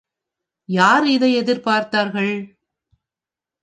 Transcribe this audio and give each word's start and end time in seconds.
யார் 0.69 1.05
இதை 1.07 1.31
எதிர்பார்த்தார்கள்? 1.41 2.33